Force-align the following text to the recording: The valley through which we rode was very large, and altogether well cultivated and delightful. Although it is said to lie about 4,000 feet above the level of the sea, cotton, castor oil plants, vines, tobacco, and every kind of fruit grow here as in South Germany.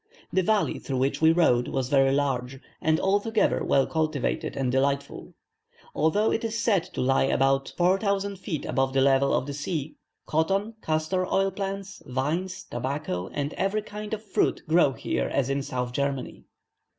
The 0.33 0.41
valley 0.41 0.79
through 0.79 0.97
which 0.97 1.21
we 1.21 1.31
rode 1.31 1.67
was 1.67 1.89
very 1.89 2.11
large, 2.11 2.59
and 2.81 2.99
altogether 2.99 3.63
well 3.63 3.85
cultivated 3.85 4.57
and 4.57 4.71
delightful. 4.71 5.35
Although 5.93 6.31
it 6.31 6.43
is 6.43 6.57
said 6.59 6.85
to 6.95 7.01
lie 7.01 7.25
about 7.25 7.71
4,000 7.77 8.37
feet 8.39 8.65
above 8.65 8.93
the 8.93 9.01
level 9.01 9.31
of 9.31 9.45
the 9.45 9.53
sea, 9.53 9.97
cotton, 10.25 10.73
castor 10.81 11.31
oil 11.31 11.51
plants, 11.51 12.01
vines, 12.07 12.63
tobacco, 12.63 13.27
and 13.31 13.53
every 13.53 13.83
kind 13.83 14.15
of 14.15 14.23
fruit 14.25 14.63
grow 14.67 14.93
here 14.93 15.27
as 15.27 15.51
in 15.51 15.61
South 15.61 15.91
Germany. 15.91 16.45